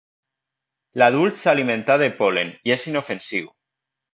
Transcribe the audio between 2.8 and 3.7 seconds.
inofensiu.